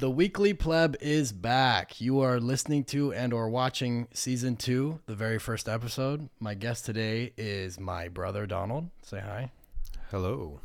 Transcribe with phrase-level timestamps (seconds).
[0.00, 2.00] The Weekly Pleb is back.
[2.00, 6.30] You are listening to and or watching season 2, the very first episode.
[6.40, 8.88] My guest today is my brother Donald.
[9.02, 9.52] Say hi.
[10.10, 10.60] Hello.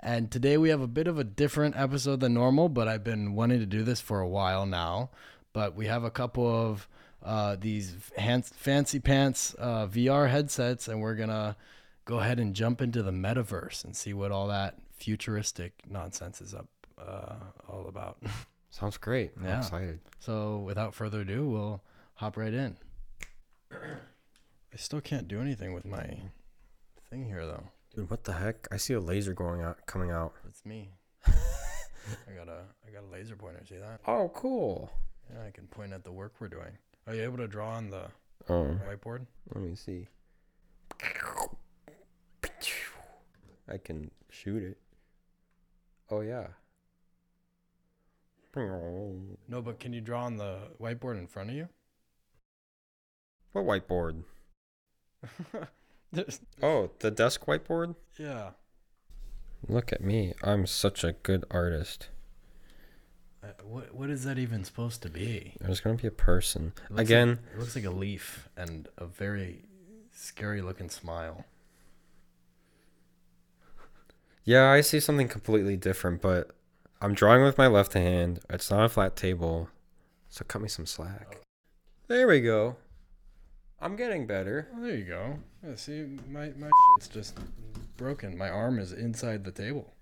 [0.00, 3.34] And today we have a bit of a different episode than normal, but I've been
[3.34, 5.08] wanting to do this for a while now.
[5.54, 6.86] But we have a couple of
[7.22, 11.56] uh, these fancy pants uh, VR headsets, and we're gonna
[12.04, 16.54] go ahead and jump into the metaverse and see what all that futuristic nonsense is
[16.54, 16.66] up
[17.00, 17.34] uh,
[17.68, 18.18] all about.
[18.70, 19.32] Sounds great.
[19.36, 19.58] I'm Yeah.
[19.58, 20.00] excited.
[20.20, 21.82] So without further ado, we'll
[22.14, 22.76] hop right in.
[23.72, 26.20] I still can't do anything with my
[27.08, 27.64] thing here though.
[27.94, 28.68] Dude, what the heck?
[28.70, 30.34] I see a laser going out coming out.
[30.48, 30.90] It's me.
[31.26, 33.62] I got a I got a laser pointer.
[33.68, 34.00] See that?
[34.06, 34.90] Oh, cool.
[35.32, 36.78] Yeah, I can point at the work we're doing.
[37.06, 38.04] Are you able to draw on the
[38.48, 39.26] Oh, whiteboard?
[39.54, 40.06] let me see.
[43.68, 44.78] I can shoot it.
[46.10, 46.48] Oh yeah.
[48.54, 51.68] No, but can you draw on the whiteboard in front of you?
[53.52, 54.24] What whiteboard?
[56.12, 57.94] There's- Oh, the desk whiteboard?
[58.18, 58.50] yeah.
[59.68, 60.32] Look at me.
[60.42, 62.08] I'm such a good artist.
[63.44, 65.52] Uh, what what is that even supposed to be?
[65.60, 66.72] There's going to be a person.
[66.96, 69.64] Again, like, it looks like a leaf and a very
[70.12, 71.44] scary looking smile.
[74.44, 76.50] Yeah, I see something completely different, but
[77.00, 78.40] I'm drawing with my left hand.
[78.50, 79.68] It's not a flat table,
[80.28, 81.38] so cut me some slack.
[82.08, 82.76] There we go.
[83.80, 84.68] I'm getting better.
[84.76, 85.38] Oh, there you go.
[85.66, 87.38] Yeah, see, my my shit's just
[87.96, 88.36] broken.
[88.36, 89.94] My arm is inside the table.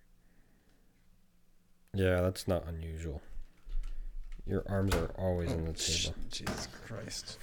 [1.94, 3.22] Yeah, that's not unusual.
[4.46, 6.16] Your arms are always in the oh, Sh- table.
[6.30, 7.38] Jesus Christ.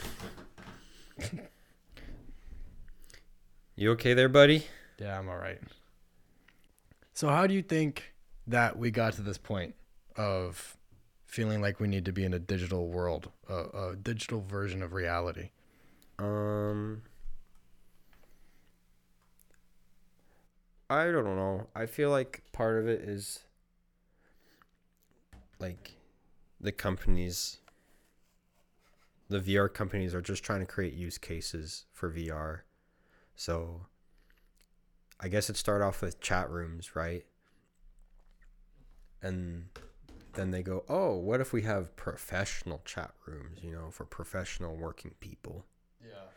[3.77, 4.65] You okay there, buddy?
[4.99, 5.59] Yeah, I'm all right.
[7.13, 8.14] So, how do you think
[8.47, 9.75] that we got to this point
[10.15, 10.77] of
[11.25, 14.93] feeling like we need to be in a digital world, a, a digital version of
[14.93, 15.49] reality?
[16.19, 17.03] Um
[20.89, 21.67] I don't know.
[21.75, 23.39] I feel like part of it is
[25.59, 25.93] like
[26.61, 27.57] the companies
[29.29, 32.61] the VR companies are just trying to create use cases for VR.
[33.35, 33.87] So
[35.19, 37.25] I guess it started off with chat rooms, right?
[39.25, 39.65] And
[40.33, 44.75] then they go, "Oh, what if we have professional chat rooms, you know, for professional
[44.75, 45.65] working people?"
[46.01, 46.29] Yeah.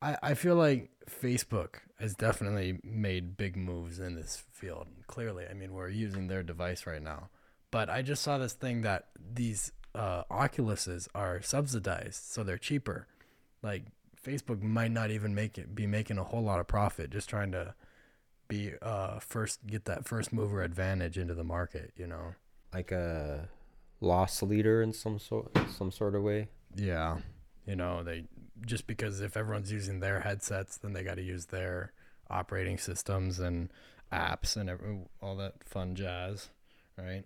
[0.00, 4.88] I, I feel like Facebook has definitely made big moves in this field.
[5.06, 7.28] Clearly, I mean, we're using their device right now.
[7.70, 13.06] But I just saw this thing that these uh, Oculuses are subsidized, so they're cheaper.
[13.62, 13.86] Like
[14.22, 17.52] Facebook might not even make it be making a whole lot of profit, just trying
[17.52, 17.74] to
[18.48, 21.92] be uh first get that first mover advantage into the market.
[21.96, 22.34] You know.
[22.74, 23.48] like a
[24.00, 26.48] loss leader in some sort some sort of way.
[26.74, 27.18] Yeah.
[27.66, 28.24] You know, they
[28.66, 31.92] just because if everyone's using their headsets, then they got to use their
[32.30, 33.70] operating systems and
[34.12, 36.48] apps and every, all that fun jazz,
[36.96, 37.24] right?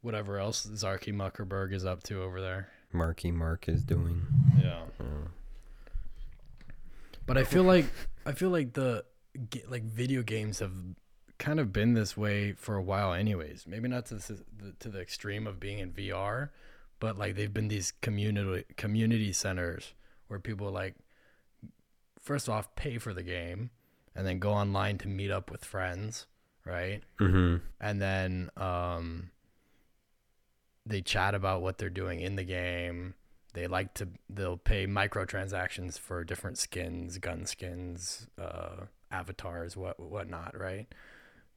[0.00, 2.68] Whatever else Zarky Muckerberg is up to over there.
[2.92, 4.22] Marky Mark is doing.
[4.60, 4.82] Yeah.
[5.00, 5.28] Uh,
[7.26, 7.86] But I feel like
[8.26, 9.04] I feel like the
[9.50, 10.72] ga- like video games have
[11.38, 13.64] kind of been this way for a while anyways.
[13.66, 14.44] Maybe not to the,
[14.80, 16.50] to the extreme of being in VR,
[17.00, 19.94] but like they've been these community community centers
[20.28, 20.94] where people like
[22.20, 23.70] first off pay for the game
[24.14, 26.26] and then go online to meet up with friends,
[26.64, 27.02] right?
[27.20, 27.56] mm-hmm.
[27.80, 29.30] and then um,
[30.86, 33.14] they chat about what they're doing in the game.
[33.54, 40.58] They like to they'll pay microtransactions for different skins, gun skins, uh, avatars, what whatnot,
[40.58, 40.86] right?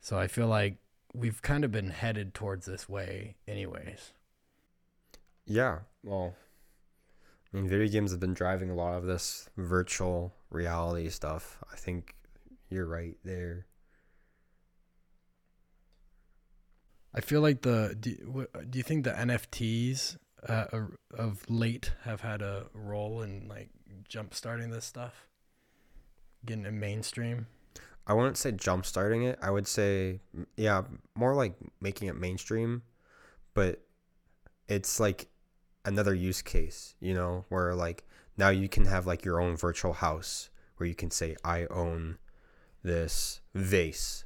[0.02, 0.78] So I feel like
[1.14, 4.12] we've kind of been headed towards this way, anyways.
[5.46, 5.80] Yeah.
[6.04, 6.36] Well,
[7.54, 11.64] I mean, video games have been driving a lot of this virtual reality stuff.
[11.72, 12.16] I think
[12.70, 13.66] you're right there.
[17.14, 20.18] I feel like the do, do you think the NFTs
[20.48, 20.66] uh,
[21.18, 23.70] of late have had a role in like
[24.08, 25.28] jump starting this stuff,
[26.46, 27.48] getting it mainstream?
[28.08, 29.40] I wouldn't say jump starting it.
[29.42, 30.20] I would say,
[30.58, 30.84] yeah,
[31.16, 32.84] more like making it mainstream,
[33.54, 33.82] but
[34.68, 35.28] it's like
[35.86, 38.04] another use case, you know, where like
[38.38, 42.18] now you can have like your own virtual house where you can say, I own
[42.84, 44.26] this vase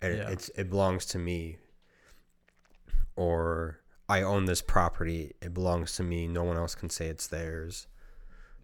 [0.00, 0.30] and it Yeah.
[0.30, 1.58] it's, it belongs to me.
[3.14, 3.78] Or
[4.08, 5.32] I own this property.
[5.40, 6.26] It belongs to me.
[6.28, 7.86] No one else can say it's theirs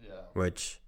[0.01, 0.11] Yeah.
[0.33, 0.79] which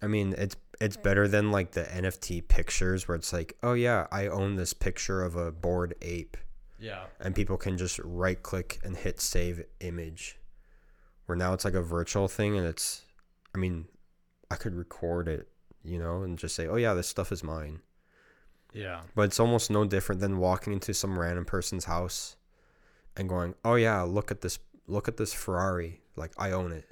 [0.00, 4.06] I mean it's it's better than like the NFT pictures where it's like, oh yeah,
[4.10, 6.36] I own this picture of a bored ape.
[6.78, 7.04] Yeah.
[7.20, 10.40] and people can just right click and hit save image.
[11.26, 13.02] Where now it's like a virtual thing, and it's,
[13.54, 13.86] I mean,
[14.50, 15.46] I could record it,
[15.84, 17.82] you know, and just say, oh yeah, this stuff is mine.
[18.72, 19.02] Yeah.
[19.14, 22.36] But it's almost no different than walking into some random person's house
[23.16, 26.00] and going, "Oh yeah, look at this look at this Ferrari.
[26.16, 26.91] Like I own it."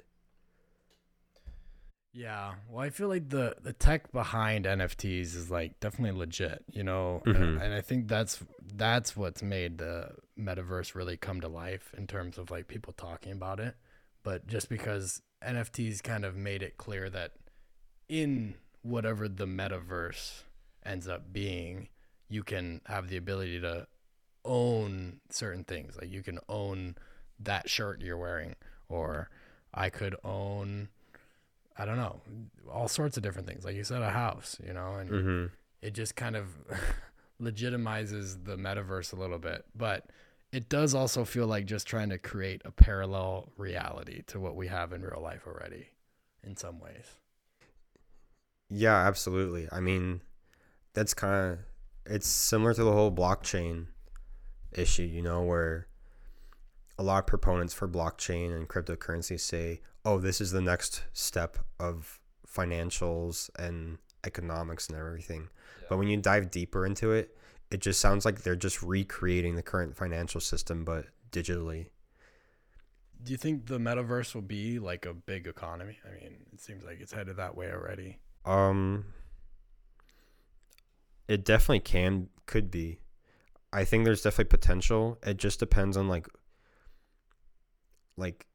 [2.13, 2.55] Yeah.
[2.67, 7.21] Well, I feel like the the tech behind NFTs is like definitely legit, you know,
[7.25, 7.35] Mhm.
[7.35, 8.43] and, and I think that's
[8.73, 13.31] that's what's made the metaverse really come to life in terms of like people talking
[13.31, 13.75] about it.
[14.23, 17.31] But just because NFTs kind of made it clear that
[18.09, 20.43] in whatever the metaverse
[20.85, 21.87] ends up being,
[22.27, 23.87] you can have the ability to
[24.43, 25.95] own certain things.
[25.95, 26.95] Like you can own
[27.39, 28.55] that shirt you're wearing,
[28.89, 29.29] or
[29.73, 30.89] I could own,
[31.81, 32.21] I don't know,
[32.71, 33.65] all sorts of different things.
[33.65, 35.45] Like you said, a house, you know, and Mm-hmm.
[35.81, 36.47] it just kind of
[37.41, 39.65] legitimizes the metaverse a little bit.
[39.75, 40.05] But
[40.51, 44.67] it does also feel like just trying to create a parallel reality to what we
[44.67, 45.87] have in real life already
[46.43, 47.05] in some ways.
[48.69, 49.67] Yeah, absolutely.
[49.71, 50.21] I mean,
[50.93, 51.59] that's kind of
[52.05, 53.87] it's similar to the whole blockchain
[54.71, 55.87] issue, you know, where
[57.01, 61.57] a lot of proponents for blockchain and cryptocurrency say, "Oh, this is the next step
[61.79, 65.49] of financials and economics and everything."
[65.89, 67.35] But when you dive deeper into it,
[67.71, 71.87] it just sounds like they're just recreating the current financial system but digitally.
[73.23, 75.97] Do you think the metaverse will be like a big economy?
[76.05, 78.19] I mean, it seems like it's headed that way already.
[78.45, 79.05] Um
[81.27, 82.99] it definitely can could be.
[83.73, 85.17] I think there's definitely potential.
[85.23, 86.27] It just depends on like
[88.17, 88.47] like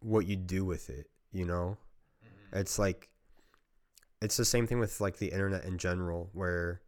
[0.00, 1.76] what you do with it, you know?
[2.24, 2.58] Mm-hmm.
[2.58, 3.08] It's like
[4.20, 6.80] it's the same thing with like the internet in general where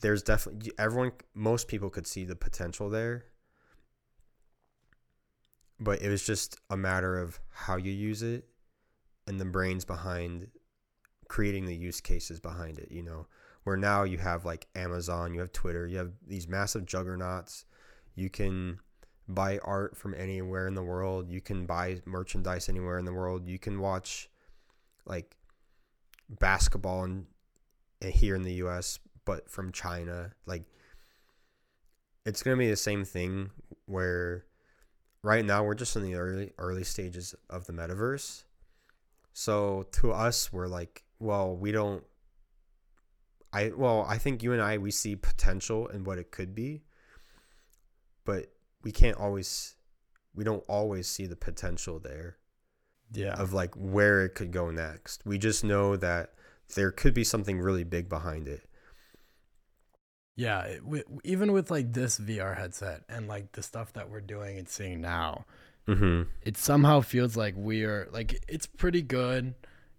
[0.00, 3.24] there's definitely everyone most people could see the potential there.
[5.80, 8.44] But it was just a matter of how you use it
[9.26, 10.48] and the brains behind
[11.28, 13.26] creating the use cases behind it, you know.
[13.64, 17.64] Where now you have like Amazon, you have Twitter, you have these massive juggernauts.
[18.14, 18.80] You can
[19.28, 21.28] buy art from anywhere in the world.
[21.28, 23.46] You can buy merchandise anywhere in the world.
[23.46, 24.30] You can watch
[25.04, 25.36] like
[26.28, 27.26] basketball in,
[28.00, 30.32] in here in the US, but from China.
[30.46, 30.64] Like
[32.24, 33.50] it's gonna be the same thing
[33.86, 34.44] where
[35.22, 38.44] right now we're just in the early early stages of the metaverse.
[39.32, 42.02] So to us, we're like, well, we don't.
[43.52, 46.82] I well, I think you and I we see potential in what it could be,
[48.24, 48.52] but
[48.88, 49.76] we can't always,
[50.34, 52.38] we don't always see the potential there
[53.12, 53.34] Yeah.
[53.34, 55.26] of like where it could go next.
[55.26, 56.32] We just know that
[56.74, 58.62] there could be something really big behind it.
[60.36, 64.22] Yeah, it, wi- even with like this VR headset and like the stuff that we're
[64.22, 65.44] doing and seeing now,
[65.86, 66.28] Mm-hmm.
[66.42, 69.54] it somehow feels like we are like it's pretty good,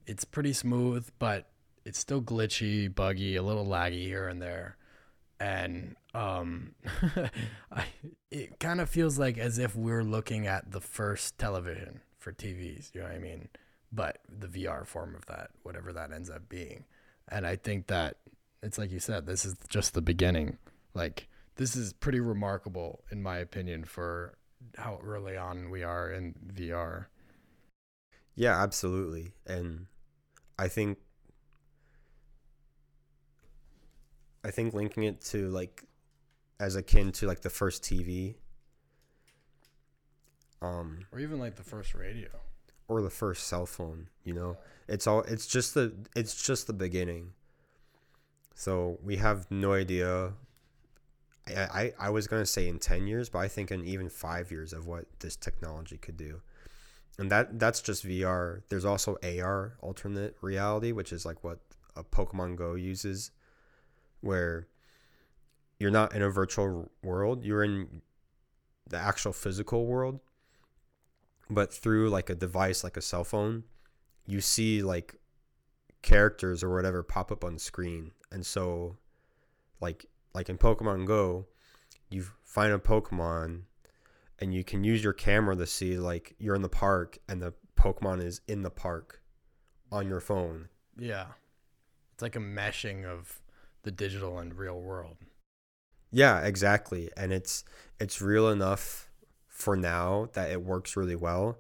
[0.08, 1.48] it's pretty smooth, but
[1.86, 4.78] it's still glitchy, buggy, a little laggy here and there,
[5.40, 6.76] and um,
[7.72, 7.86] I,
[8.32, 12.94] it kind of feels like as if we're looking at the first television for TVs.
[12.94, 13.50] You know what I mean?
[13.92, 16.86] But the VR form of that, whatever that ends up being,
[17.30, 18.18] and I think that
[18.62, 20.58] it's like you said, this is just the beginning.
[20.94, 24.38] Like this is pretty remarkable in my opinion for
[24.78, 27.06] how early on we are in VR.
[28.36, 29.34] Yeah, absolutely.
[29.46, 29.88] And
[30.58, 31.00] I think
[34.44, 35.84] I think linking it to like
[36.60, 38.36] as akin to like the first TV
[40.62, 42.30] um Or even like the first radio.
[42.88, 44.58] or the first cell phone, you know.
[44.88, 47.34] It's all it's just the it's just the beginning.
[48.56, 50.34] So we have no idea
[51.48, 54.52] I, I, I was gonna say in ten years, but I think in even five
[54.52, 56.42] years of what this technology could do.
[57.18, 58.62] And that that's just VR.
[58.70, 61.60] There's also AR, alternate reality, which is like what
[61.96, 63.32] a Pokemon Go uses,
[64.22, 64.68] where
[65.80, 68.02] you're not in a virtual world, you're in
[68.90, 70.20] the actual physical world.
[71.50, 73.64] But through like a device like a cell phone,
[74.28, 75.16] you see like
[76.02, 78.12] characters or whatever pop up on screen.
[78.32, 78.98] And so
[79.82, 81.48] like like in Pokemon Go,
[82.10, 83.62] you find a Pokemon
[84.40, 87.54] and you can use your camera to see like you're in the park and the
[87.76, 89.22] Pokemon is in the park
[89.92, 90.70] on your phone.
[90.98, 91.26] Yeah.
[92.14, 93.42] It's like a meshing of
[93.84, 95.18] the digital and real world.
[96.12, 97.10] Yeah, exactly.
[97.16, 97.64] And it's
[98.00, 99.10] it's real enough
[99.48, 101.60] for now that it works really well.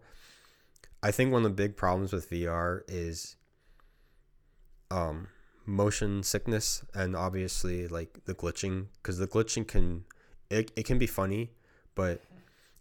[1.01, 3.35] I think one of the big problems with VR is
[4.91, 5.27] um
[5.65, 10.03] motion sickness and obviously like the glitching cuz the glitching can
[10.49, 11.51] it, it can be funny,
[11.93, 12.21] but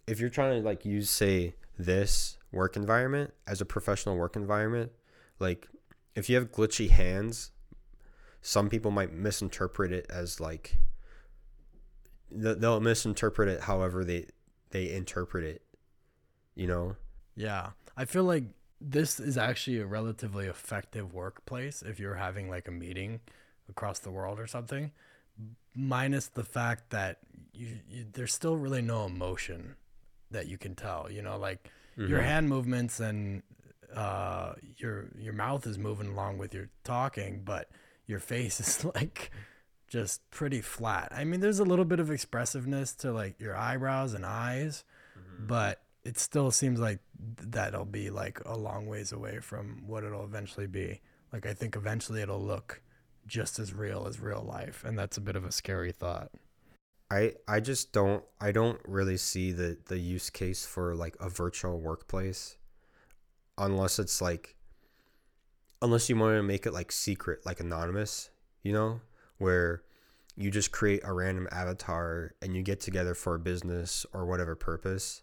[0.06, 4.90] if you're trying to like use say this work environment as a professional work environment,
[5.38, 5.68] like
[6.14, 7.50] if you have glitchy hands,
[8.48, 10.78] some people might misinterpret it as like
[12.30, 14.24] they'll misinterpret it however they
[14.70, 15.60] they interpret it
[16.54, 16.96] you know?
[17.36, 17.70] Yeah.
[17.94, 18.44] I feel like
[18.80, 23.20] this is actually a relatively effective workplace if you're having like a meeting
[23.68, 24.92] across the world or something
[25.74, 27.18] minus the fact that
[27.52, 29.76] you, you there's still really no emotion
[30.30, 31.36] that you can tell you know?
[31.36, 32.10] Like mm-hmm.
[32.10, 33.42] your hand movements and
[33.94, 37.70] uh your your mouth is moving along with your talking but
[38.08, 39.30] your face is like
[39.86, 41.12] just pretty flat.
[41.14, 44.82] I mean, there's a little bit of expressiveness to like your eyebrows and eyes,
[45.16, 45.46] mm-hmm.
[45.46, 50.24] but it still seems like that'll be like a long ways away from what it'll
[50.24, 51.00] eventually be.
[51.32, 52.82] Like I think eventually it'll look
[53.26, 56.30] just as real as real life, and that's a bit of a scary thought.
[57.10, 61.28] I I just don't I don't really see the the use case for like a
[61.28, 62.56] virtual workplace
[63.56, 64.56] unless it's like
[65.80, 68.30] unless you want to make it like secret like anonymous,
[68.62, 69.00] you know?
[69.38, 69.82] where
[70.36, 74.54] you just create a random avatar and you get together for a business or whatever
[74.54, 75.22] purpose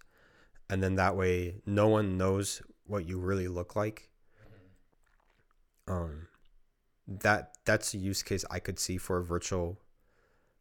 [0.69, 4.09] and then that way no one knows what you really look like.
[5.88, 6.27] Um
[7.07, 9.79] that that's a use case i could see for a virtual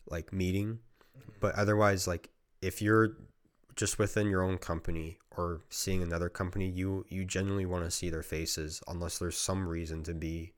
[0.06, 0.80] like meeting.
[1.40, 2.28] But otherwise like
[2.60, 3.16] if you're
[3.76, 8.10] just within your own company or seeing another company you you genuinely want to see
[8.10, 10.52] their faces unless there's some reason to be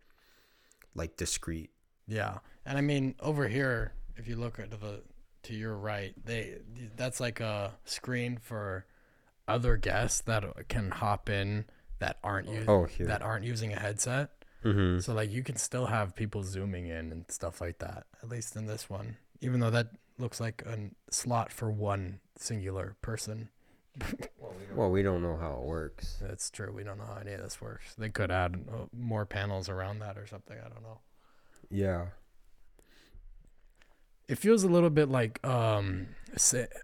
[0.94, 1.70] like discreet
[2.06, 5.02] yeah, and I mean over here, if you look at the
[5.44, 6.58] to your right, they
[6.96, 8.86] that's like a screen for
[9.48, 11.64] other guests that can hop in
[11.98, 14.30] that aren't using oh, that aren't using a headset.
[14.64, 15.00] Mm-hmm.
[15.00, 18.06] So like you can still have people zooming in and stuff like that.
[18.22, 22.96] At least in this one, even though that looks like a slot for one singular
[23.02, 23.48] person.
[24.76, 26.18] well, we don't know how it works.
[26.20, 26.72] That's true.
[26.72, 27.94] We don't know how any of this works.
[27.96, 30.56] They could add uh, more panels around that or something.
[30.58, 31.00] I don't know.
[31.70, 32.06] Yeah.
[34.28, 36.08] It feels a little bit like um,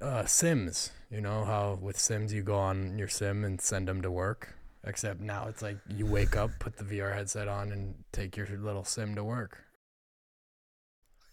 [0.00, 0.92] uh, Sims.
[1.10, 4.54] You know how with Sims you go on your Sim and send them to work.
[4.84, 8.46] Except now it's like you wake up, put the VR headset on, and take your
[8.46, 9.58] little Sim to work.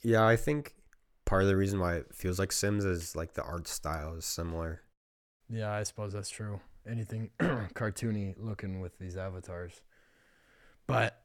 [0.04, 0.76] Yeah, I think
[1.26, 4.26] part of the reason why it feels like Sims is like the art style is
[4.26, 4.82] similar.
[5.50, 6.60] Yeah, I suppose that's true.
[6.88, 9.82] Anything cartoony looking with these avatars.
[10.88, 11.22] But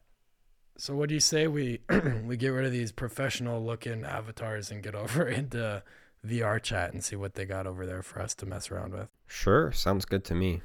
[0.76, 1.80] so what do you say we
[2.24, 5.82] we get rid of these professional looking avatars and get over into
[6.26, 9.08] VR chat and see what they got over there for us to mess around with?
[9.26, 10.62] Sure, sounds good to me.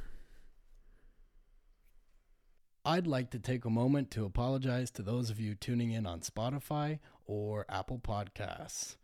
[2.86, 6.22] I'd like to take a moment to apologize to those of you tuning in on
[6.22, 8.96] Spotify or Apple Podcasts.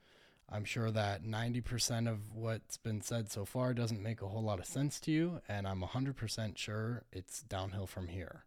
[0.50, 4.60] I'm sure that 90% of what's been said so far doesn't make a whole lot
[4.60, 8.46] of sense to you, and I'm 100% sure it's downhill from here.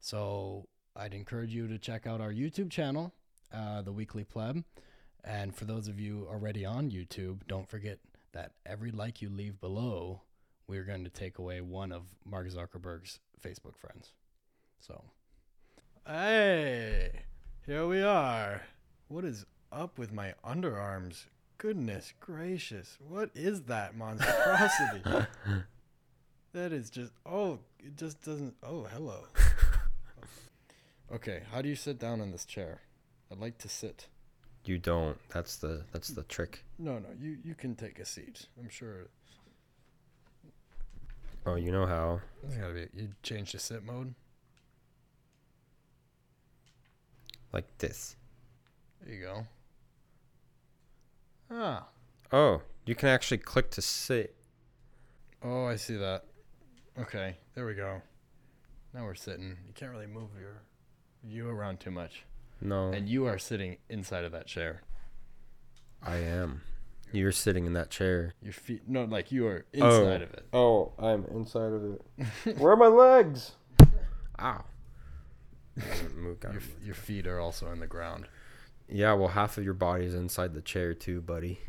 [0.00, 3.12] So I'd encourage you to check out our YouTube channel,
[3.52, 4.62] uh, The Weekly Pleb.
[5.24, 7.98] And for those of you already on YouTube, don't forget
[8.32, 10.22] that every like you leave below,
[10.66, 14.12] we're going to take away one of Mark Zuckerberg's Facebook friends.
[14.78, 15.02] So,
[16.06, 17.22] hey,
[17.66, 18.62] here we are.
[19.08, 21.24] What is up with my underarms?
[21.58, 22.96] Goodness gracious.
[23.06, 25.02] What is that monstrosity?
[26.52, 29.26] that is just, oh, it just doesn't, oh, hello.
[31.10, 32.80] Okay, how do you sit down in this chair?
[33.32, 34.08] I'd like to sit.
[34.64, 35.16] You don't.
[35.30, 36.64] That's the that's the trick.
[36.78, 38.46] No, no, you you can take a seat.
[38.58, 39.08] I'm sure.
[41.46, 42.20] Oh, you know how.
[42.44, 42.88] It's gotta be.
[42.94, 44.14] You change to sit mode.
[47.52, 48.16] Like this.
[49.02, 49.46] There you go.
[52.32, 54.34] Oh, you can actually click to sit.
[55.42, 56.24] Oh, I see that.
[56.98, 58.02] Okay, there we go.
[58.92, 59.56] Now we're sitting.
[59.66, 60.62] You can't really move your
[61.24, 62.24] you around too much.
[62.60, 62.90] No.
[62.90, 64.82] And you are sitting inside of that chair.
[66.02, 66.62] I am.
[67.12, 68.34] You're sitting in that chair.
[68.42, 69.86] Your feet, no, like you are oh.
[69.86, 70.24] inside oh.
[70.24, 70.46] of it.
[70.52, 72.58] Oh, I'm inside of it.
[72.58, 73.52] Where are my legs?
[74.40, 74.64] Ow.
[75.76, 78.26] your, your feet are also in the ground.
[78.88, 81.60] Yeah, well, half of your body is inside the chair too, buddy.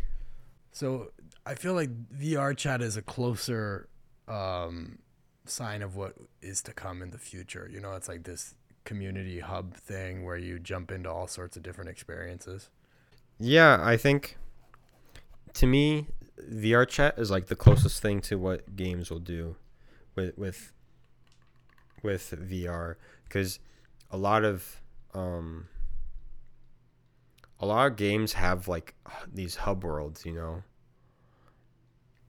[0.72, 1.12] So
[1.46, 3.90] I feel like VR chat is a closer
[4.28, 5.00] um,
[5.46, 7.70] sign of what is to come in the future.
[7.72, 11.64] You know, it's like this community hub thing where you jump into all sorts of
[11.64, 12.70] different experiences.
[13.40, 14.38] Yeah, I think
[15.54, 16.08] to me,
[16.52, 19.56] VR chat is like the closest thing to what games will do
[20.16, 20.72] with with
[22.02, 23.60] with VR because
[24.12, 24.82] a lot of
[25.14, 25.68] um
[27.60, 28.96] a lot of games have like
[29.34, 30.64] these hub worlds, you know.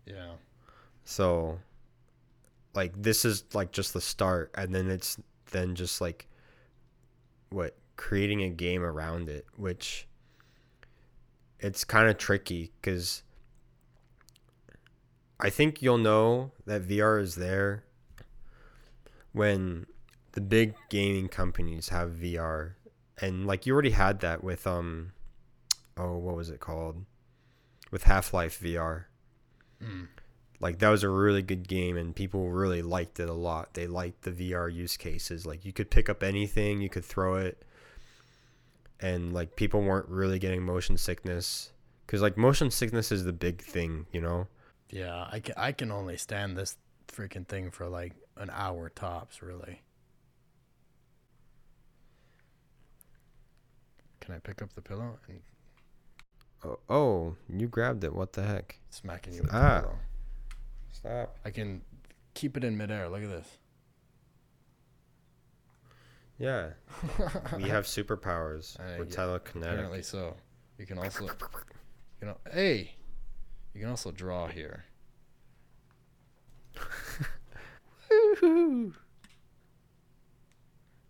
[0.07, 0.35] Yeah.
[1.05, 1.59] So
[2.75, 5.19] like this is like just the start and then it's
[5.51, 6.29] then just like
[7.51, 10.07] what creating a game around it, which
[11.59, 13.23] it's kind of tricky cuz
[15.39, 17.85] I think you'll know that VR is there
[19.33, 19.87] when
[20.33, 22.75] the big gaming companies have VR
[23.19, 25.13] and like you already had that with um
[26.01, 27.05] oh what was it called?
[27.91, 29.05] With Half-Life VR
[29.83, 30.09] Mm.
[30.61, 33.73] like that was a really good game and people really liked it a lot.
[33.75, 35.47] They liked the vr use cases.
[35.47, 37.63] Like you could pick up anything you could throw it.
[39.01, 41.73] And like people weren't really getting motion sickness.
[42.07, 44.49] Because like motion sickness is the big thing you know?
[44.91, 46.77] Yeah, I can, I can only stand this
[47.09, 49.81] freaking thing for like an hour tops, really.
[54.21, 55.41] Can I pick up the pillow and
[56.65, 59.81] oh, oh you grabbed it what the heck smacking you with Ah.
[59.83, 59.89] the
[60.93, 61.83] stop I can
[62.35, 63.09] keep it in midair.
[63.09, 63.59] Look at this.
[66.39, 66.71] yeah
[67.57, 70.37] we have superpowers we're yeah, telekinetic Apparently so.
[70.79, 71.25] You can also,
[72.23, 72.93] you know, hey,
[73.75, 74.85] you can also draw here.
[78.11, 78.95] Woohoo!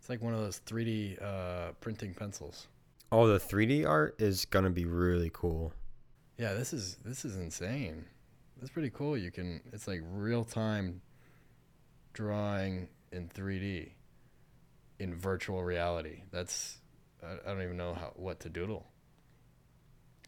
[0.00, 2.66] It's like one of those 3D uh, printing pencils.
[3.12, 5.72] Oh the 3d art is gonna be really cool
[6.38, 8.04] Yeah, this is this is insane.
[8.58, 9.16] That's pretty cool.
[9.16, 11.00] You can it's like real time
[12.12, 13.92] drawing in 3D
[14.98, 16.22] in virtual reality.
[16.30, 16.78] That's
[17.22, 18.86] I, I don't even know how what to doodle.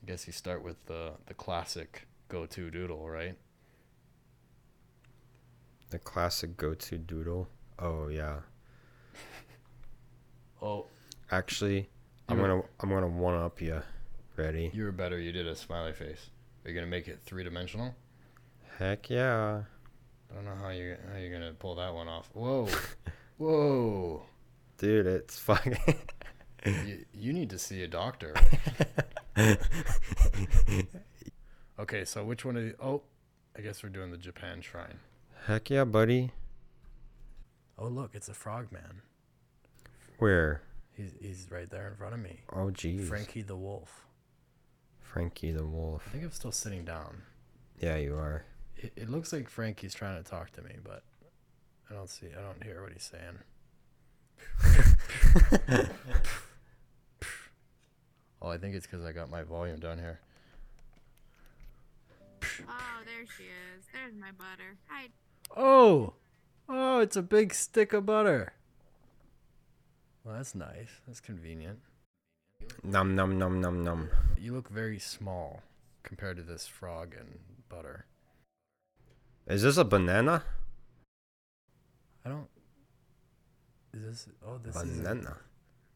[0.03, 3.37] I guess you start with the the classic go-to doodle, right?
[5.91, 7.49] the classic go-to doodle
[7.79, 8.39] oh yeah
[10.63, 10.87] Oh,
[11.31, 11.89] Actually,
[12.33, 13.83] I'm gonna I'm gonna one up you.
[14.37, 14.71] Ready?
[14.73, 15.19] you were better.
[15.19, 16.31] You did a smiley face.
[16.65, 17.95] Are you gonna make it three dimensional?
[18.79, 19.63] Heck yeah!
[20.31, 22.31] I don't know how you how you're gonna pull that one off.
[22.33, 22.69] Whoa,
[23.37, 24.23] whoa!
[24.79, 25.77] Dude, it's fucking.
[26.67, 28.35] you, you need to see a doctor.
[31.83, 32.75] Okay, so which one of the?
[32.81, 33.03] Oh,
[33.59, 35.01] I guess we're doing the Japan shrine.
[35.47, 36.31] Heck yeah, buddy.
[37.77, 39.03] Oh, look, it's a frogman.
[40.19, 40.63] Where?
[40.97, 42.41] He's he's right there in front of me.
[42.53, 43.09] Oh jeez.
[43.09, 44.07] Frankie the wolf.
[45.01, 46.05] Frankie the Wolf.
[46.07, 47.23] I think I'm still sitting down.
[47.79, 48.47] Yeah, you are.
[48.77, 51.03] It, it looks like Frankie's trying to talk to me, but
[51.91, 52.29] I don't see.
[52.29, 53.39] I don't hear what he's saying.
[58.45, 60.19] Oh, I think it's because I got my volume down here.
[62.69, 63.85] Oh, there she is.
[63.93, 64.77] There's my butter.
[64.89, 65.11] Hi.
[65.57, 66.15] Oh,
[66.69, 68.55] oh, it's a big stick of butter.
[70.25, 70.89] Well, that's nice.
[71.07, 71.81] That's convenient.
[72.85, 74.09] Num num num num num.
[74.39, 75.63] You look very small
[76.05, 78.07] compared to this frog and butter.
[79.47, 80.45] Is this a banana?
[82.25, 82.49] I don't.
[83.93, 84.29] Is this?
[84.47, 85.01] Oh, this is.
[85.01, 85.37] a- banana.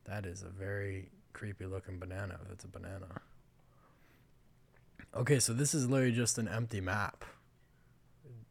[0.07, 2.39] that is a very creepy looking banana.
[2.45, 3.07] If it's a banana.
[5.15, 7.25] Okay, so this is literally just an empty map.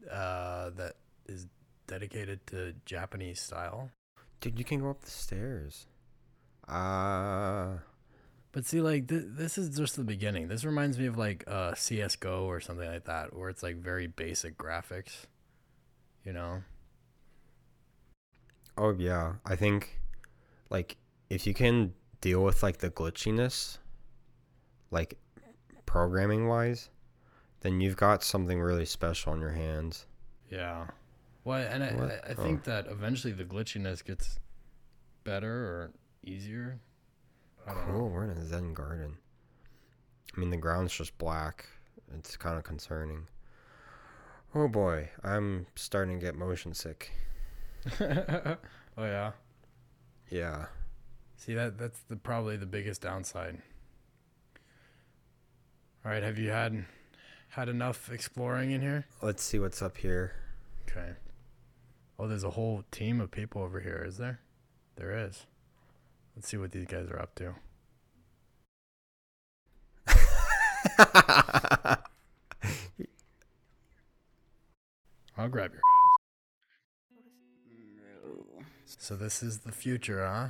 [0.09, 0.93] Uh, that
[1.27, 1.47] is
[1.87, 3.89] dedicated to Japanese style.
[4.45, 5.87] Dude, you can go up the stairs.
[6.69, 7.79] Ah.
[8.51, 10.49] But see, like th- this is just the beginning.
[10.49, 14.05] This reminds me of like uh, CS:GO or something like that, where it's like very
[14.05, 15.25] basic graphics.
[16.23, 16.61] You know?
[18.77, 19.33] oh yeah.
[19.47, 19.99] I think,
[20.69, 20.97] like,
[21.31, 23.79] if you can deal with like the glitchiness,
[24.91, 25.17] like
[25.87, 26.91] programming wise,
[27.61, 30.05] then you've got something really special on your hands.
[30.51, 30.85] Yeah.
[31.45, 32.11] Well, and I, What?
[32.11, 32.43] I, I oh.
[32.43, 34.39] think that eventually the glitchiness gets
[35.23, 35.91] better or
[36.23, 36.79] easier.
[37.65, 37.93] Don't know.
[37.93, 38.09] Cool.
[38.09, 39.17] We're in a Zen garden.
[40.35, 41.67] I mean, the ground's just black.
[42.17, 43.27] It's kind of concerning.
[44.53, 47.11] Oh boy, I'm starting to get motion sick.
[47.99, 48.57] oh
[48.97, 49.31] yeah.
[50.29, 50.65] Yeah.
[51.35, 53.61] See that that's the probably the biggest downside.
[56.03, 56.85] All right, have you had
[57.49, 59.05] had enough exploring in here?
[59.21, 60.33] Let's see what's up here.
[60.89, 61.13] Okay.
[62.17, 64.39] Oh, there's a whole team of people over here, is there?
[64.95, 65.45] There is.
[66.35, 67.55] Let's see what these guys are up to.
[75.37, 75.83] I'll grab your ass.
[78.97, 80.47] So this is the future, huh?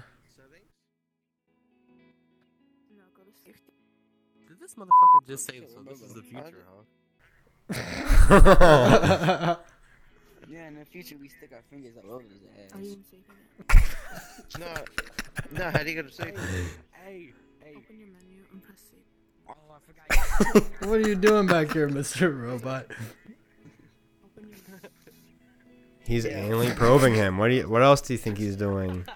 [2.96, 3.56] No, go to sleep.
[4.48, 5.82] Did this motherfucker just say so?
[5.82, 6.64] This is the future,
[7.70, 9.56] huh?
[10.50, 12.72] Yeah, in the future we stick our fingers all over his ass.
[12.76, 13.18] I didn't say.
[14.60, 14.68] No,
[15.66, 16.34] no, how do you gotta say?
[17.04, 17.32] Hey,
[17.64, 17.74] hey.
[17.76, 19.00] Open your menu and press save.
[19.50, 20.64] Oh, I forgot.
[20.90, 22.40] what are you doing back here, Mr.
[22.40, 22.86] Robot?
[26.04, 26.40] He's Yeah.
[26.44, 27.38] anally probing him.
[27.40, 27.68] What do you?
[27.70, 29.06] What else do you think he's doing?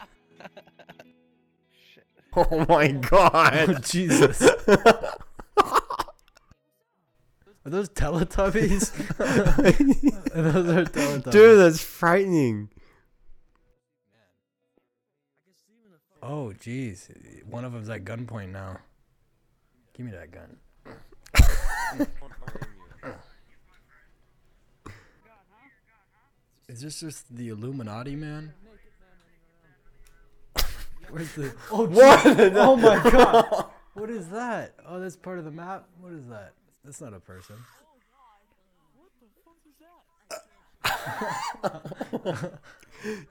[1.94, 2.06] Shit.
[2.36, 3.54] Oh my god!
[3.70, 4.42] Oh, Jesus.
[7.69, 8.91] Are those Teletubbies?
[10.34, 11.32] those are Teletubbies.
[11.32, 12.69] Dude, that's frightening.
[16.23, 17.12] Oh, jeez.
[17.45, 18.79] One of them's at gunpoint now.
[19.93, 20.58] Give me that gun.
[26.67, 28.51] Is this just the Illuminati man?
[31.12, 31.53] Where's the?
[31.71, 32.25] Oh, What?
[32.25, 33.65] Oh my god!
[33.93, 34.73] What is that?
[34.88, 35.88] Oh, that's part of the map.
[36.01, 36.53] What is that?
[36.84, 37.56] That's not a person.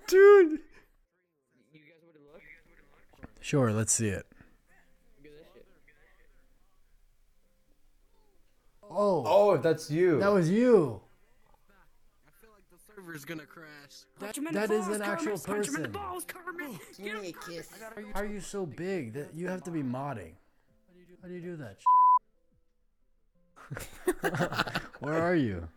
[0.07, 0.61] Dude.
[1.73, 2.43] You guys want to look?
[3.41, 4.27] Sure, let's see it.
[5.23, 5.67] Look at this shit.
[8.91, 10.19] Oh, Oh, that's you.
[10.21, 11.01] that was you.
[12.27, 13.69] I feel like the server's gonna crash.
[14.21, 15.91] That, that is an actual person.
[15.93, 16.25] Balls,
[16.97, 17.69] Give me a kiss.
[18.15, 20.33] How are you so big that you have to be modding?
[21.23, 21.77] How do you do that?
[23.71, 24.23] Shit?
[25.01, 25.69] Where are you?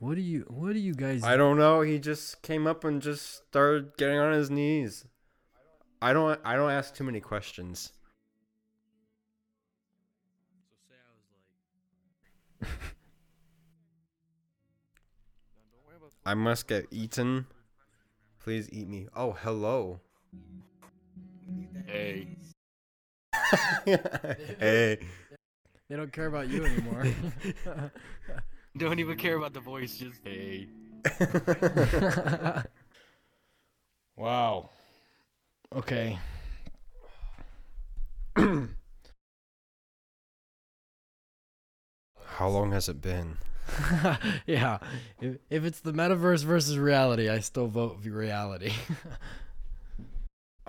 [0.00, 1.22] What do you What do you guys?
[1.22, 1.82] I don't know.
[1.82, 5.04] He just came up and just started getting on his knees.
[6.00, 6.40] I don't.
[6.42, 7.92] I don't ask too many questions.
[10.30, 11.12] So say I
[16.02, 17.46] was like, I must get eaten.
[18.42, 19.06] Please eat me.
[19.14, 20.00] Oh, hello.
[21.86, 22.39] hey.
[24.58, 24.98] hey.
[25.88, 27.04] They don't care about you anymore.
[28.76, 30.68] Don't even care about the voice, just hey.
[34.16, 34.70] wow.
[35.74, 36.16] Okay.
[42.24, 43.38] How long has it been?
[44.46, 44.78] yeah.
[45.20, 48.72] If, if it's the metaverse versus reality, I still vote for reality.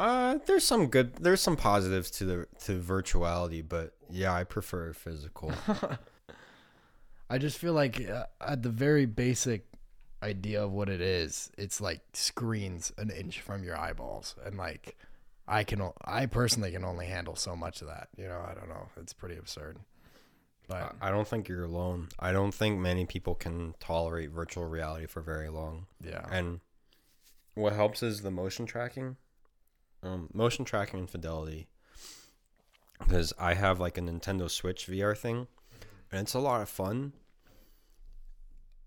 [0.02, 1.16] Uh, there's some good.
[1.18, 5.52] There's some positives to the to virtuality, but yeah, I prefer physical.
[7.30, 9.66] I just feel like uh, at the very basic
[10.24, 14.98] idea of what it is, it's like screens an inch from your eyeballs, and like
[15.48, 18.10] I can, o- I personally can only handle so much of that.
[18.18, 18.90] You know, I don't know.
[18.98, 19.78] It's pretty absurd.
[20.68, 22.08] But I don't think you're alone.
[22.20, 25.86] I don't think many people can tolerate virtual reality for very long.
[26.04, 26.60] yeah, And
[27.56, 29.18] what helps is the motion tracking,
[30.04, 31.68] um, motion tracking and fidelity.
[33.00, 35.48] Because I have like a Nintendo Switch VR thing,
[36.12, 37.14] and it's a lot of fun.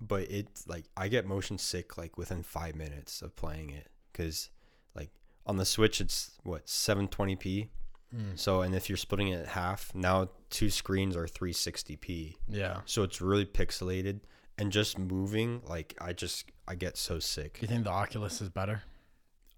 [0.00, 3.88] But it's like I get motion sick like within five minutes of playing it.
[4.12, 4.50] Because
[4.94, 5.10] like
[5.46, 7.68] on the Switch, it's what 720p.
[8.14, 8.38] Mm.
[8.38, 12.34] So and if you're splitting it in half, now two screens are 360p.
[12.48, 12.80] yeah.
[12.86, 14.20] So it's really pixelated
[14.58, 15.62] and just moving.
[15.66, 17.58] Like I just I get so sick.
[17.60, 18.82] You think the Oculus is better?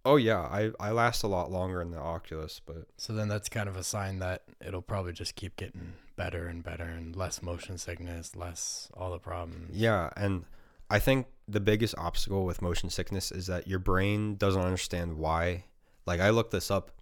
[0.07, 3.49] Oh yeah, I I last a lot longer in the Oculus, but So then that's
[3.49, 7.43] kind of a sign that it'll probably just keep getting better and better and less
[7.43, 9.77] motion sickness, less all the problems.
[9.77, 10.45] yeah, and
[10.89, 15.65] I think the biggest obstacle with motion sickness is that your brain doesn't understand why.
[16.07, 16.93] Like I looked this up,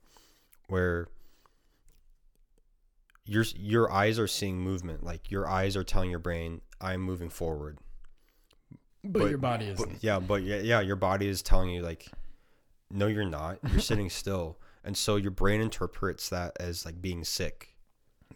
[0.69, 1.09] where
[3.27, 5.03] your your eyes are seeing movement.
[5.05, 7.79] Like your eyes are telling your brain, "I'm moving forward."
[9.03, 10.03] But, But- your body isn't.
[10.03, 12.07] yeah, but yeah, yeah, your body is telling you like,
[12.95, 13.59] "No, you're not.
[13.71, 17.71] You're sitting still." And so your brain interprets that as like being sick.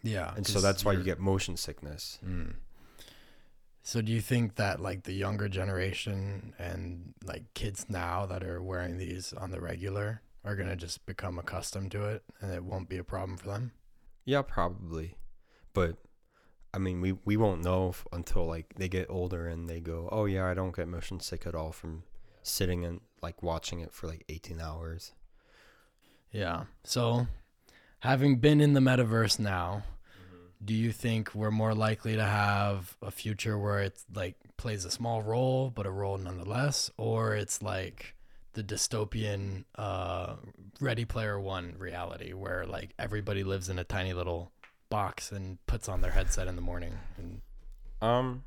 [0.03, 0.33] yeah.
[0.35, 2.17] And so that's why you get motion sickness.
[2.25, 2.55] Mm.
[3.83, 8.61] So do you think that like the younger generation and like kids now that are
[8.61, 12.89] wearing these on the regular are gonna just become accustomed to it and it won't
[12.89, 13.71] be a problem for them?
[14.25, 15.17] Yeah, probably.
[15.73, 15.97] But
[16.73, 20.07] I mean, we we won't know f- until like they get older and they go,
[20.11, 22.03] "Oh yeah, I don't get motion sick at all from
[22.43, 25.13] sitting and like watching it for like 18 hours."
[26.31, 26.65] Yeah.
[26.83, 27.27] So
[27.99, 29.83] having been in the metaverse now,
[30.63, 34.91] do you think we're more likely to have a future where it's like plays a
[34.91, 38.13] small role but a role nonetheless or it's like
[38.53, 40.35] the dystopian uh
[40.81, 44.51] ready player one reality where like everybody lives in a tiny little
[44.89, 47.41] box and puts on their headset in the morning and
[48.01, 48.43] Um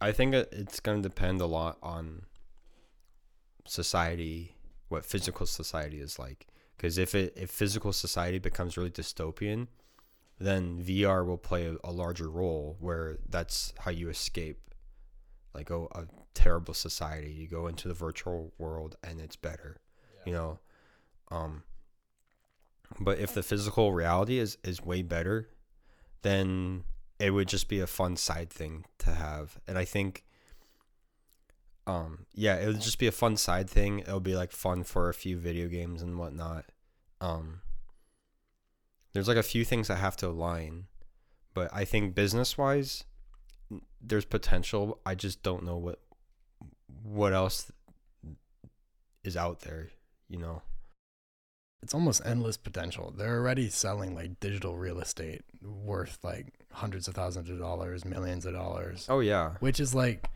[0.00, 2.22] I think it's going to depend a lot on
[3.70, 4.56] society,
[4.88, 6.46] what physical society is like.
[6.76, 9.66] Because if it if physical society becomes really dystopian,
[10.38, 14.58] then VR will play a, a larger role where that's how you escape
[15.54, 17.30] like a, a terrible society.
[17.30, 19.78] You go into the virtual world and it's better,
[20.24, 20.58] you know.
[21.30, 21.64] Um,
[23.00, 25.48] but if the physical reality is is way better,
[26.22, 26.84] then
[27.18, 29.58] it would just be a fun side thing to have.
[29.66, 30.24] And I think
[31.88, 34.00] um yeah it would just be a fun side thing.
[34.00, 36.66] It'll be like fun for a few video games and whatnot.
[37.20, 37.62] Um
[39.12, 40.84] there's like a few things that have to align
[41.54, 43.04] but i think business wise
[44.00, 45.00] there's potential.
[45.04, 45.98] I just don't know what
[47.02, 47.70] what else
[49.24, 49.88] is out there
[50.28, 50.62] you know?
[51.82, 53.14] It's almost endless potential.
[53.16, 58.44] They're already selling like digital real estate worth like hundreds of thousands of dollars, millions
[58.46, 59.52] of dollars, oh yeah.
[59.60, 60.28] Which is like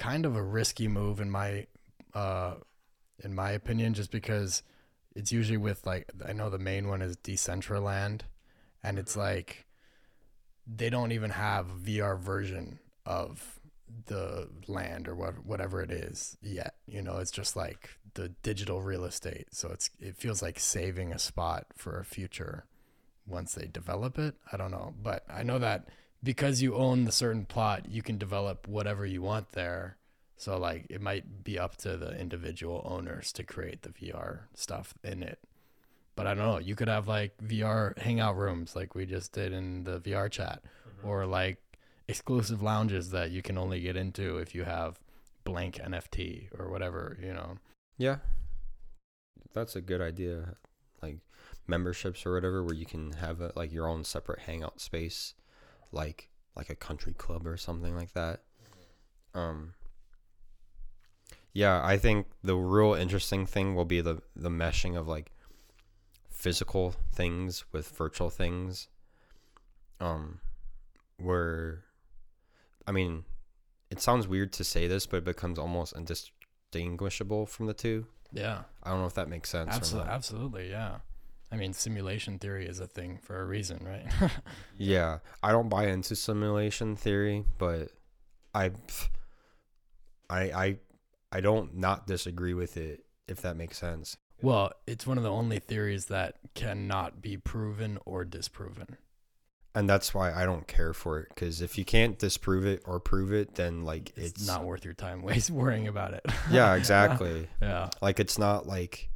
[0.00, 1.66] kind of a risky move in my
[2.14, 2.54] uh
[3.22, 4.62] in my opinion just because
[5.14, 8.22] it's usually with like I know the main one is Decentraland
[8.82, 9.66] and it's like
[10.66, 13.60] they don't even have a VR version of
[14.06, 16.76] the land or what, whatever it is yet.
[16.86, 19.48] You know, it's just like the digital real estate.
[19.52, 22.64] So it's it feels like saving a spot for a future
[23.26, 24.34] once they develop it.
[24.50, 25.88] I don't know, but I know that
[26.22, 29.96] because you own the certain plot, you can develop whatever you want there.
[30.36, 34.94] So like it might be up to the individual owners to create the VR stuff
[35.02, 35.38] in it.
[36.16, 39.52] But I don't know, you could have like VR hangout rooms like we just did
[39.52, 41.08] in the VR chat mm-hmm.
[41.08, 41.58] or like
[42.08, 44.98] exclusive lounges that you can only get into if you have
[45.44, 47.56] blank NFT or whatever, you know.
[47.96, 48.16] Yeah.
[49.54, 50.56] That's a good idea.
[51.02, 51.18] Like
[51.66, 55.34] memberships or whatever where you can have a, like your own separate hangout space
[55.92, 58.42] like like a country club or something like that.
[59.34, 59.74] Um
[61.52, 65.32] Yeah, I think the real interesting thing will be the the meshing of like
[66.30, 68.88] physical things with virtual things.
[70.00, 70.40] Um
[71.18, 71.84] where
[72.86, 73.24] I mean,
[73.90, 78.06] it sounds weird to say this, but it becomes almost indistinguishable from the two.
[78.32, 78.62] Yeah.
[78.82, 79.74] I don't know if that makes sense.
[79.74, 80.98] Absolutely, absolutely, yeah.
[81.52, 84.30] I mean, simulation theory is a thing for a reason, right?
[84.78, 87.88] Yeah, I don't buy into simulation theory, but
[88.54, 88.70] I,
[90.30, 90.76] I, I,
[91.32, 94.16] I don't not disagree with it if that makes sense.
[94.42, 98.96] well, it's one of the only theories that cannot be proven or disproven.
[99.74, 102.98] And that's why I don't care for it because if you can't disprove it or
[102.98, 106.24] prove it, then like It's, it's, not worth your time waste worrying about it.
[106.50, 107.48] Yeah, exactly.
[107.62, 107.88] yeah.
[108.00, 109.10] like it's not like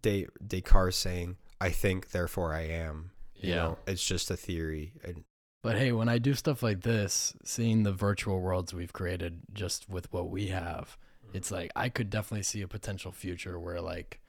[0.00, 3.12] Des- Descartes saying I think therefore I am.
[3.34, 3.56] You Yeah.
[3.56, 4.94] know, it's just a theory.
[5.04, 5.24] And
[5.62, 9.88] But hey, when I do stuff like this, seeing the virtual worlds we've created just
[9.88, 10.98] with what we have,
[11.32, 11.54] it's mm-hmm.
[11.54, 14.20] like I could definitely see a potential future where like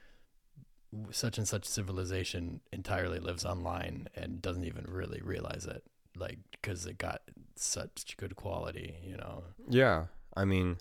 [1.09, 5.83] such and such civilization entirely lives online and doesn't even really realize it,
[6.15, 7.21] like because it got
[7.55, 9.43] such good quality, you know.
[9.67, 10.77] Yeah, I mean,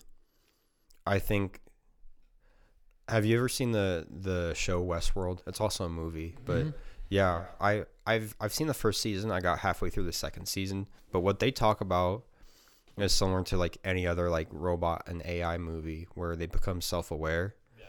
[1.07, 1.61] I think.
[3.09, 5.39] Have you ever seen the the show Westworld?
[5.45, 6.73] It's also a movie, but Mhm.
[7.09, 9.31] yeah, I I've I've seen the first season.
[9.31, 12.23] I got halfway through the second season, but what they talk about
[12.97, 17.11] is similar to like any other like robot and AI movie where they become self
[17.11, 17.55] aware.
[17.77, 17.85] Yeah.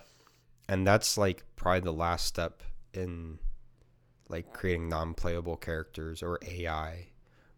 [0.69, 3.39] And that's like probably the last step in
[4.29, 7.09] like creating non playable characters or AI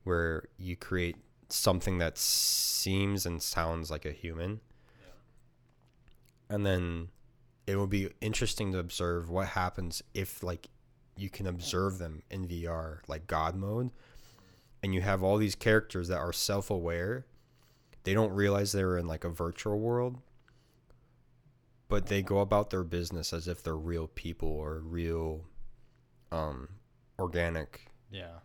[0.04, 1.16] where you create
[1.48, 4.60] something that seems and sounds like a human.
[6.48, 7.08] And then
[7.66, 10.68] it will be interesting to observe what happens if like
[11.16, 13.90] you can observe them in VR like God mode
[14.82, 17.26] and you have all these characters that are self-aware.
[18.04, 20.18] They don't realize they're in like a virtual world,
[21.88, 25.44] but they go about their business as if they're real people or real
[26.32, 26.68] um
[27.18, 28.40] organic Yeah.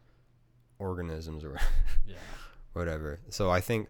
[0.79, 1.60] organisms or
[2.05, 2.15] Yeah.
[2.73, 3.19] whatever.
[3.29, 3.89] So I think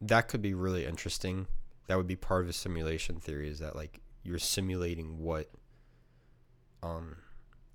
[0.00, 1.46] that could be really interesting.
[1.86, 5.50] That would be part of a simulation theory is that like you're simulating what
[6.82, 7.16] um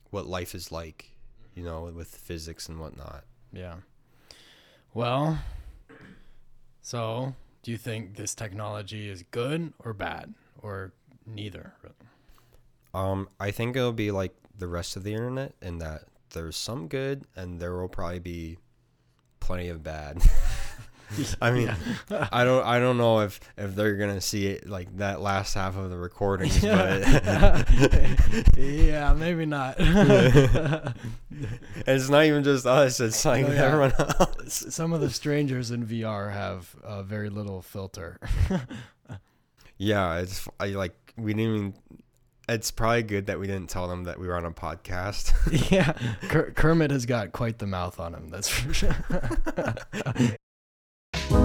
[0.10, 1.16] what life is like,
[1.54, 3.24] you know, with physics and whatnot.
[3.54, 3.76] Yeah.
[4.94, 5.40] Well,
[6.82, 10.94] so do you think this technology is good or bad or
[11.26, 11.74] neither?
[12.94, 16.88] Um I think it'll be like the rest of the internet in that there's some
[16.88, 18.58] good and there will probably be
[19.40, 20.22] plenty of bad.
[21.42, 21.74] I mean,
[22.12, 25.54] I don't I don't know if if they're going to see it like that last
[25.56, 27.04] half of the recordings, but
[28.58, 29.76] yeah, maybe not.
[31.88, 33.00] it's not even just us.
[33.00, 33.64] It's like Oh, yeah.
[33.64, 34.66] everyone else.
[34.70, 38.20] Some of the strangers in VR have uh, very little filter.
[39.78, 41.74] Yeah, it's I like we didn't even.
[42.48, 45.32] It's probably good that we didn't tell them that we were on a podcast.
[45.72, 45.94] yeah,
[46.56, 48.30] Kermit has got quite the mouth on him.
[48.30, 48.96] That's for sure.
[51.14, 51.39] Bye.